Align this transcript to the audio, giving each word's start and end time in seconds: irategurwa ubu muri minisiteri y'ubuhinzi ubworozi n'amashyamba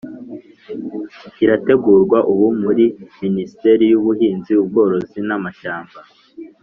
irategurwa 1.43 2.17
ubu 2.31 2.47
muri 2.61 2.85
minisiteri 3.23 3.83
y'ubuhinzi 3.91 4.51
ubworozi 4.61 5.19
n'amashyamba 5.27 5.99